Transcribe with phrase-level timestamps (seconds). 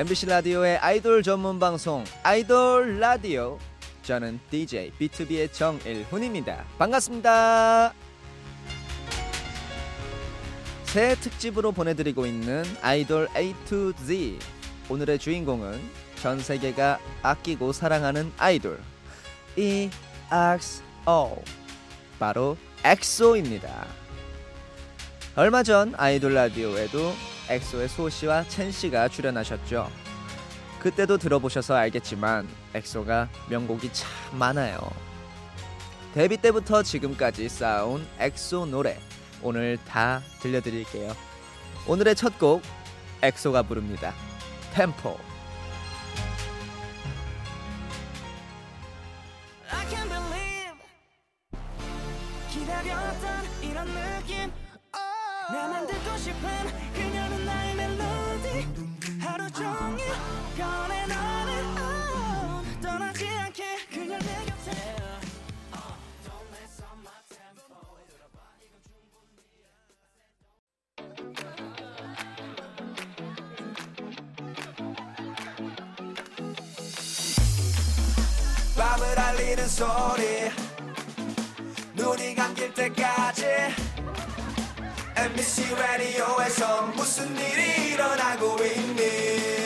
[0.00, 3.58] MBC 라디오의 아이돌 전문 방송 아이돌 라디오
[4.00, 6.64] 저는 DJ BTOB의 정일훈입니다.
[6.78, 7.92] 반갑습니다.
[10.84, 14.38] 새 특집으로 보내드리고 있는 아이돌 A to Z
[14.88, 15.78] 오늘의 주인공은
[16.22, 18.80] 전 세계가 아끼고 사랑하는 아이돌
[19.56, 21.42] EXO
[22.18, 23.86] 바로 엑소입니다.
[25.40, 27.14] 얼마 전 아이돌 라디오에도
[27.48, 29.90] 엑소의 수호 씨와 첸 씨가 출연하셨죠.
[30.80, 34.78] 그때도 들어보셔서 알겠지만 엑소가 명곡이 참 많아요.
[36.12, 38.98] 데뷔 때부터 지금까지 쌓아온 엑소 노래
[39.42, 41.16] 오늘 다 들려드릴게요.
[41.86, 42.60] 오늘의 첫 곡
[43.22, 44.12] 엑소가 부릅니다.
[44.74, 45.18] 템포.
[55.52, 56.48] 나만 듣고 싶은
[56.94, 58.68] 그녀는 나의 멜로디.
[59.20, 60.06] 하루 종일
[60.56, 64.96] 꺼내 너는 on 떠나지 않게 그녀 내 곁에.
[78.76, 80.50] 밤을 알리는 소리
[81.94, 83.44] 눈이 감길 때까지
[85.20, 89.59] MBC 라디오에서 무슨 일이 일어나고 있니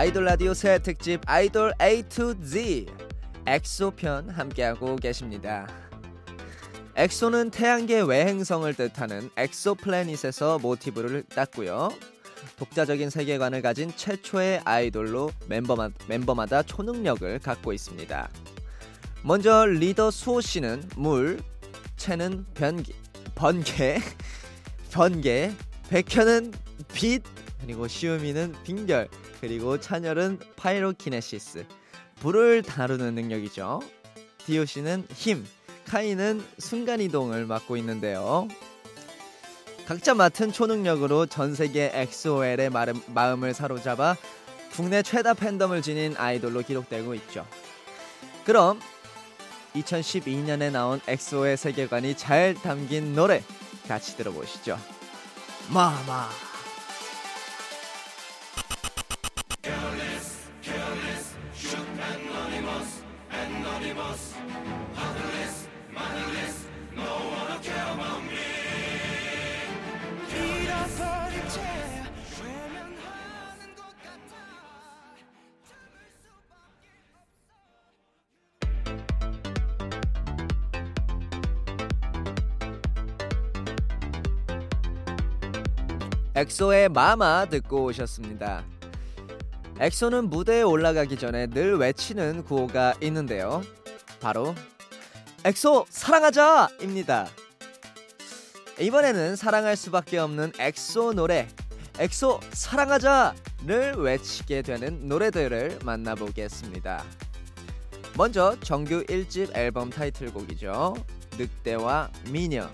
[0.00, 2.86] 아이돌 라디오 새 특집 아이돌 A to Z
[3.44, 5.68] 엑소 편 함께하고 계십니다.
[6.96, 11.90] 엑소는 태양계 외행성을 뜻하는 exoplanet에서 모티브를 땄고요.
[12.56, 18.30] 독자적인 세계관을 가진 최초의 아이돌로 멤버마, 멤버마다 초능력을 갖고 있습니다.
[19.22, 21.42] 먼저 리더 수호 씨는 물,
[21.98, 22.94] 첸은 변기,
[23.34, 23.98] 번개,
[24.92, 25.52] 번개,
[25.90, 26.54] 백현은
[26.94, 27.22] 빛,
[27.60, 29.06] 그리고 시우민은 빙결,
[29.40, 31.64] 그리고 찬열은 pyrokinesis,
[32.20, 33.80] 불을 다루는 능력이죠.
[34.44, 35.46] 디오 씨는 힘,
[35.86, 38.48] 카이는 순간 이동을 맡고 있는데요.
[39.86, 41.90] 각자 맡은 초능력으로 전 세계
[42.70, 44.16] 마음, 마음을 사로잡아
[44.72, 47.44] 국내 최다 팬덤을 지닌 아이돌로 기록되고 있죠.
[48.44, 48.78] 그럼
[49.74, 53.42] 2012년에 나온 엑소의 세계관이 잘 담긴 노래
[53.88, 54.78] 같이 들어보시죠.
[55.72, 56.49] 마마.
[86.40, 88.64] 엑소의 마마 듣고 오셨습니다.
[89.78, 93.62] 엑소는 무대에 올라가기 전에 늘 외치는 구호가 있는데요.
[94.22, 94.54] 바로
[95.44, 97.28] 엑소 사랑하자입니다.
[98.78, 101.46] 이번에는 사랑할 수밖에 없는 엑소 노래
[101.98, 107.04] 엑소 사랑하자를 외치게 되는 노래들을 만나보겠습니다.
[108.16, 110.94] 먼저 정규 1집 앨범 타이틀곡이죠.
[111.36, 112.66] 늑대와 미녀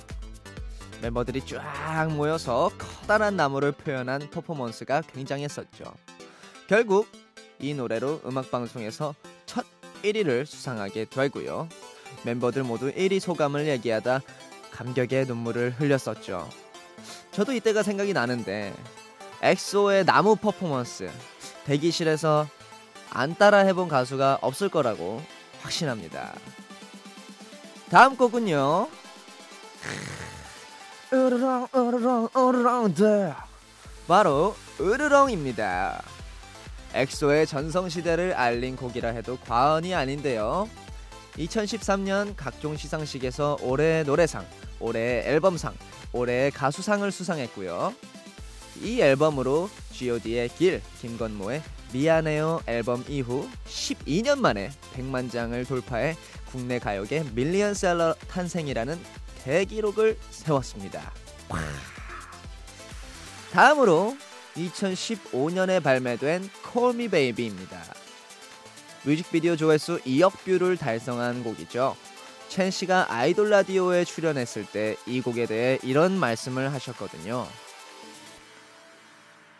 [1.03, 5.85] 멤버들이 쫙 모여서 커다란 나무를 표현한 퍼포먼스가 굉장했었죠.
[6.67, 7.09] 결국
[7.59, 9.15] 이 노래로 음악 방송에서
[9.47, 9.65] 첫
[10.03, 11.69] 1위를 수상하게 되고요.
[12.25, 14.21] 멤버들 모두 1위 소감을 얘기하다
[14.73, 16.49] 감격의 눈물을 흘렸었죠.
[17.33, 18.75] 저도 이때가 생각이 나는데
[19.43, 21.11] 엑소의 나무 퍼포먼스
[21.65, 22.49] 대기실에서
[23.11, 25.23] 안 따라 해본 가수가 없을 거라고
[25.63, 26.35] 확신합니다.
[27.91, 28.89] 다음 곡은요.
[31.17, 33.35] 으르렁 으르렁 으르렁 들
[34.07, 36.03] 바로 으르렁입니다.
[36.93, 40.69] 엑소의 전성시대를 알린 곡이라 해도 과언이 아닌데요.
[41.39, 44.47] 2013년 각종 시상식에서 올해 노래상,
[44.79, 45.75] 올해 앨범상,
[46.13, 47.95] 올해 가수상을 수상했고요.
[48.83, 51.62] 이 앨범으로 G.O.D의 길, 김건모의
[51.95, 56.15] 미안해요 앨범 이후 12년 만에 100만 장을 돌파해
[56.51, 61.13] 국내 가요계 밀리언셀러 탄생이라는 대기록을 세웠습니다.
[61.49, 61.61] 와.
[63.53, 64.17] 다음으로
[64.57, 66.51] 2015년에 발매된
[66.95, 67.81] Me Baby입니다.
[69.05, 71.95] 뮤직비디오 조회수 2억 뷰를 달성한 곡이죠.
[72.49, 77.47] 첸 씨가 아이돌 라디오에 출연했을 때 이 곡에 대해 이런 말씀을 하셨거든요.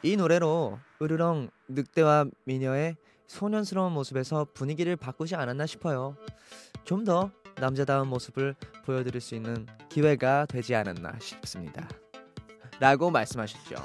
[0.03, 2.97] 이 노래로 으르렁 늑대와 미녀의
[3.29, 6.17] 소년스러운 모습에서 분위기를 바꾸지 않았나 싶어요.
[6.85, 8.55] 좀 더 남자다운 모습을
[8.85, 11.89] 보여드릴 수 있는 기회가 되지 않았나 싶습니다.
[12.79, 13.77] 라고 말씀하셨죠.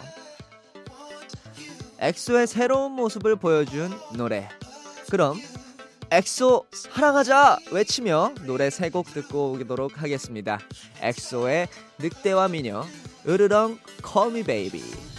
[2.00, 4.50] 엑소의 새로운 모습을 보여준 노래.
[5.09, 5.38] 그럼
[6.09, 10.59] 엑소 사랑하자 외치며 노래 세 곡 듣고 오도록 하겠습니다.
[11.01, 11.67] 엑소의
[12.00, 12.83] 늑대와 미녀,
[13.27, 13.79] 으르렁
[14.45, 14.81] Baby.
[14.81, 15.10] 이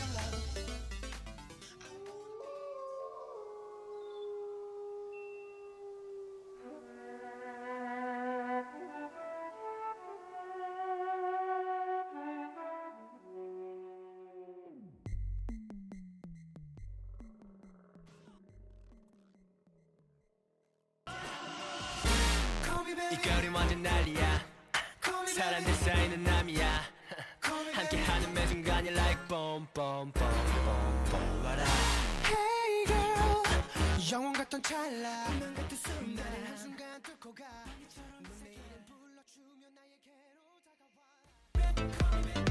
[23.23, 24.45] 거리 완전 난리야.
[25.35, 26.83] 사람들 사이는 남이야.
[27.73, 30.31] 함께하는 매 순간이 like boom boom boom
[30.65, 31.45] boom boom.
[31.45, 31.69] what up
[32.27, 33.43] Hey girl.
[34.13, 35.27] 영원 같던 찰나.
[35.29, 37.45] 운명 같은 순간 한순간 뚫고 가.
[38.23, 42.43] 넌내 이름 불러주며 나에게로 다가와.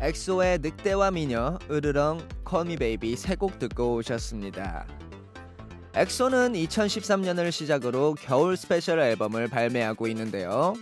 [0.00, 4.86] 엑소의 늑대와 미녀, 으르렁, Me Baby 세곡 듣고 오셨습니다.
[5.94, 10.74] 엑소는 2013년을 시작으로 겨울 스페셜 앨범을 발매하고 있는데요.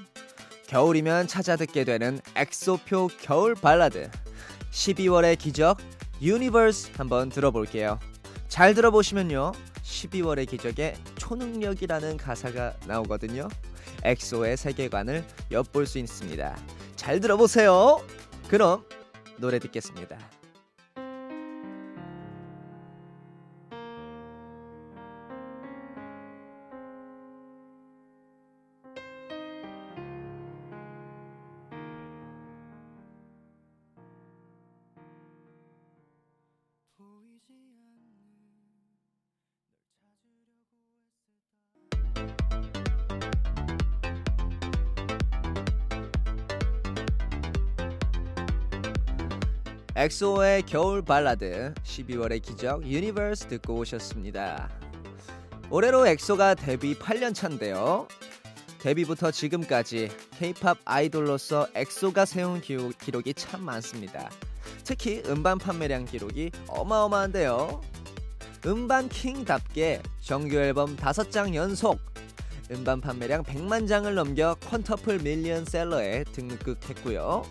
[0.66, 4.10] 겨울이면 찾아 듣게 되는 엑소표 겨울 발라드
[4.72, 5.78] 12월의 기적
[6.20, 7.98] Universe 한번 들어볼게요.
[8.48, 9.52] 잘 들어보시면요.
[9.82, 13.48] 12월의 기적에 초능력이라는 가사가 나오거든요.
[14.02, 16.56] 엑소의 세계관을 엿볼 수 있습니다.
[16.96, 18.00] 잘 들어보세요.
[18.48, 18.84] 그럼
[19.38, 20.18] 노래 듣겠습니다.
[49.98, 54.68] 엑소의 겨울 발라드 12월의 기적 Universe 듣고 오셨습니다.
[55.70, 58.06] 올해로 엑소가 데뷔 8년 차인데요.
[58.78, 64.28] 데뷔부터 지금까지 K-팝 아이돌로서 엑소가 세운 기록, 기록이 참 많습니다.
[64.84, 67.80] 특히 음반 판매량 기록이 어마어마한데요.
[68.66, 72.00] 음반 king답게 정규 앨범 5장 연속
[72.70, 77.44] 음반 판매량 100만 장을 넘겨 quintuple 밀리언 셀러에 등극했고요.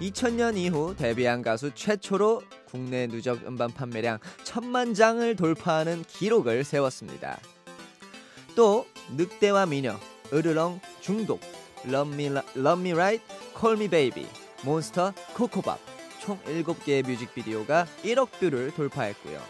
[0.00, 7.38] 2000년 이후 데뷔한 가수 최초로 국내 누적 음반 판매량 1000만 장을 돌파하는 기록을 세웠습니다.
[8.54, 8.86] 또
[9.16, 9.98] 늑대와 미녀,
[10.32, 11.40] 으르렁, 중독,
[11.86, 12.26] Love Me,
[12.56, 13.24] Love Me Right,
[13.58, 14.26] Call Me Baby,
[14.62, 15.78] Monster, Ko Ko Bop
[16.20, 19.40] 총 7개의 뮤직비디오가 1억 뷰를 돌파했고요.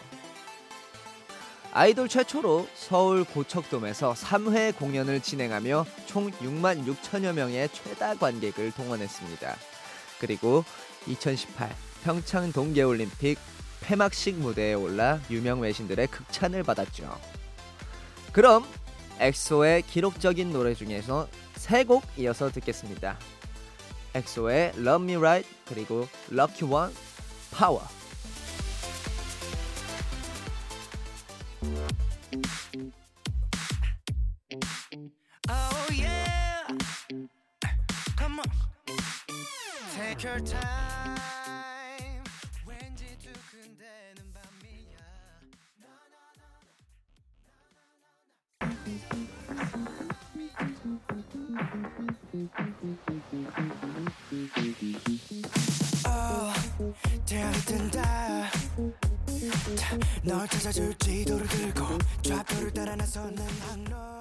[1.72, 9.75] 아이돌 최초로 서울 고척돔에서 3회 공연을 진행하며 총 6만 6천여 명의 최다 관객을 동원했습니다.
[10.20, 10.64] 그리고
[11.06, 13.38] 2018 평창 동계올림픽
[13.80, 17.18] 폐막식 무대에 올라 유명 외신들의 극찬을 받았죠.
[18.32, 18.64] 그럼
[19.18, 23.18] 엑소의 기록적인 노래 중에서 세 곡 이어서 듣겠습니다.
[24.14, 26.94] 엑소의 Love Me Right 그리고 Lucky One,
[27.56, 27.86] Power.
[60.22, 61.84] 널 찾아줄 지도를 들고
[62.22, 64.15] 좌표를 따라 나서는 항로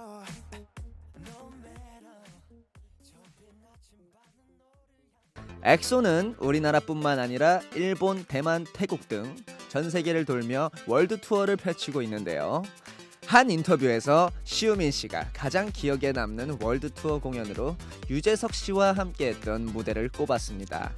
[5.66, 9.36] 엑소는 우리나라뿐만 아니라 일본, 대만, 태국 등
[9.76, 12.64] 전 세계를 돌며 월드 투어를 펼치고 있는데요.
[13.26, 17.76] 한 인터뷰에서 시우민 씨가 가장 기억에 남는 월드 투어 공연으로
[18.10, 20.94] 유재석 씨와 함께했던 무대를 꼽았습니다.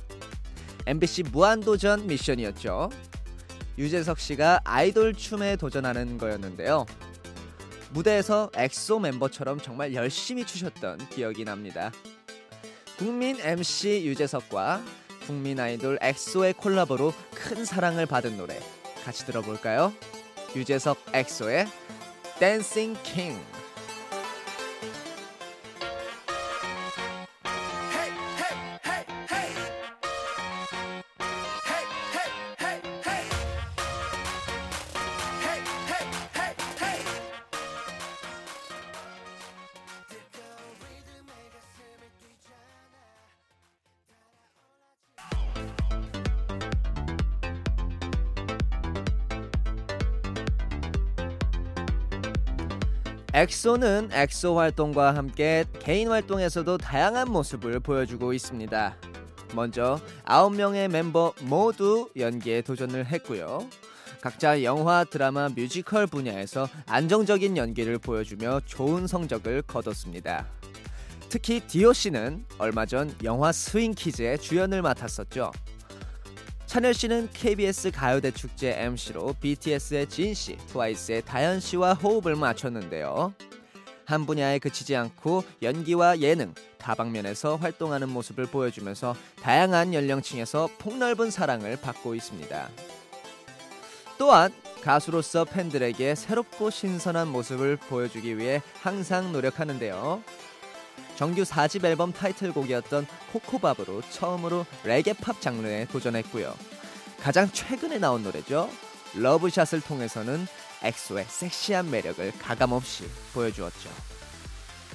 [0.85, 2.91] MBC 무한도전 미션이었죠.
[3.79, 6.85] 유재석 씨가 아이돌 춤에 도전하는 거였는데요.
[7.93, 11.91] 무대에서 엑소 멤버처럼 정말 열심히 추셨던 기억이 납니다.
[12.97, 14.83] 국민 MC 유재석과
[15.27, 18.59] 국민 아이돌 엑소의 콜라보로 큰 사랑을 받은 노래
[19.05, 19.93] 같이 들어볼까요?
[20.55, 21.67] 유재석 엑소의
[22.39, 23.37] Dancing King.
[53.37, 58.95] 엑소는 엑소 활동과 함께 개인 활동에서도 다양한 모습을 보여주고 있습니다.
[59.53, 63.69] 먼저 9명의 멤버 모두 연기에 도전을 했고요.
[64.21, 70.47] 각자 영화, 드라마, 뮤지컬 분야에서 안정적인 연기를 보여주며 좋은 성적을 거뒀습니다.
[71.29, 75.51] 특히 디오 씨는 얼마 전 영화 스윙키즈의 주연을 맡았었죠.
[76.77, 83.33] 찬열 씨는 KBS 가요대 축제 MC로 BTS의 진 씨, 트와이스의 다현 씨와 호흡을 맞췄는데요.
[84.05, 92.13] 한 분야에 그치지 않고 연기와 예능, 다방면에서 활동하는 모습을 보여주면서 다양한 연령층에서 폭넓은 사랑을 받고
[92.13, 92.69] 있습니다.
[94.19, 94.53] 또한
[94.83, 100.21] 가수로서 팬들에게 새롭고 신선한 모습을 보여주기 위해 항상 노력하는데요.
[101.17, 106.55] 정규 4집 앨범 타이틀곡이었던 코코밥으로 처음으로 레게팝 장르에 도전했고요.
[107.21, 108.69] 가장 최근에 나온 노래죠.
[109.15, 110.45] Love Shot을 통해서는
[110.83, 113.89] 엑소의 섹시한 매력을 가감없이 보여주었죠.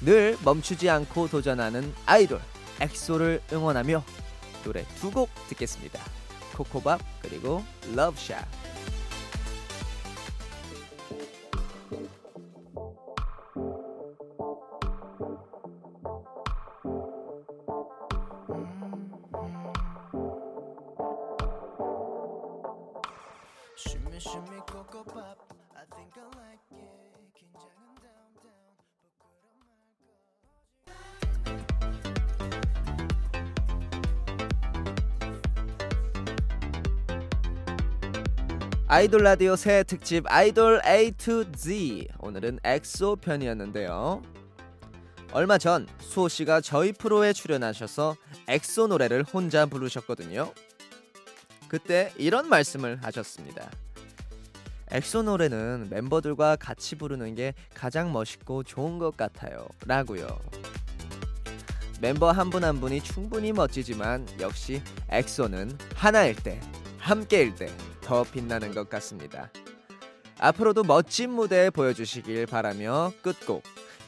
[0.02, 2.40] 늘 멈추지 않고 도전하는 아이돌
[2.80, 4.04] 엑소를 응원하며
[4.64, 6.00] 노래 두 곡 듣겠습니다.
[6.54, 7.64] Ko Ko Bop 그리고
[7.96, 8.46] Love Shot.
[23.74, 24.60] Shimmy, shimmy,
[25.96, 27.32] think I like it.
[27.34, 28.76] 긴장은 down, down.
[29.00, 29.76] 부끄러워 말
[38.88, 44.22] 아이돌 라디오 새 특집 아이돌 A to Z 오늘은 엑소 편이었는데요.
[45.32, 48.16] 얼마 전 수호 씨가 저희 프로에 출연하셔서
[48.48, 50.52] 엑소 노래를 혼자 부르셨거든요.
[51.72, 53.70] 그때 이런 말씀을 하셨습니다.
[54.90, 59.66] 엑소 노래는 멤버들과 같이 부르는 게 가장 멋있고 좋은 것 같아요.
[59.86, 60.38] 라고요.
[62.02, 66.60] 멤버 한 분 한 분이 충분히 멋지지만 역시 엑소는 하나일 때,
[66.98, 67.70] 함께일 때
[68.02, 69.50] 더 빛나는 것 같습니다.
[70.38, 73.62] 앞으로도 멋진 무대 보여주시길 바라며 끝곡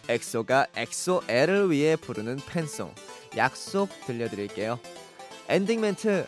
[0.09, 2.94] 엑소가 엑소 L을 위해 부르는 팬송
[3.38, 4.78] 약속 들려드릴게요.
[5.49, 6.26] 엔딩 멘트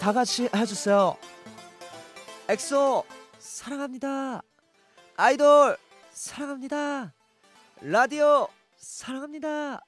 [0.00, 1.16] 다 같이 해주세요.
[2.48, 3.04] 엑소
[3.38, 4.42] 사랑합니다.
[5.16, 5.76] 아이돌
[6.12, 7.12] 사랑합니다.
[7.80, 9.80] 라디오 사랑합니다.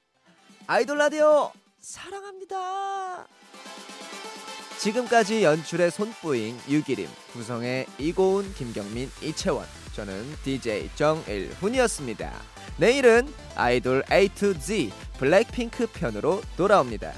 [0.67, 3.27] 아이돌 라디오 사랑합니다.
[4.79, 12.31] 지금까지 연출의 손뿌잉 유기림 구성의 이고은 김경민 이채원 저는 DJ 정일훈이었습니다.
[12.77, 17.13] 내일은 아이돌 A to Z 블랙핑크 편으로 돌아옵니다.